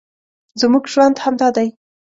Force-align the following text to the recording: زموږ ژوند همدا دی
زموږ 0.59 0.83
ژوند 0.93 1.15
همدا 1.23 1.47
دی 1.55 1.67